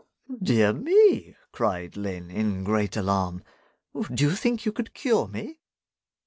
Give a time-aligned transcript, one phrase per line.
[0.41, 3.43] "Dear me!" cried Lin, in great alarm,
[4.11, 5.59] "do you think you could cure me?"